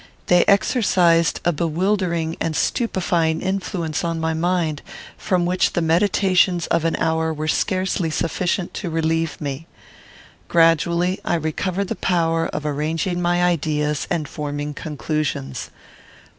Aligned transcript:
They 0.25 0.43
exercised 0.45 1.41
a 1.45 1.51
bewildering 1.53 2.35
and 2.39 2.55
stupefying 2.55 3.39
influence 3.39 4.03
on 4.03 4.19
my 4.19 4.33
mind, 4.33 4.81
from 5.15 5.45
which 5.45 5.73
the 5.73 5.81
meditations 5.83 6.65
of 6.65 6.85
an 6.85 6.95
hour 6.95 7.31
were 7.31 7.47
scarcely 7.47 8.09
sufficient 8.09 8.73
to 8.73 8.89
relieve 8.89 9.39
me. 9.39 9.67
Gradually 10.47 11.19
I 11.23 11.35
recovered 11.35 11.87
the 11.89 11.95
power 11.95 12.47
of 12.47 12.65
arranging 12.65 13.21
my 13.21 13.43
ideas 13.43 14.07
and 14.09 14.27
forming 14.27 14.73
conclusions. 14.73 15.69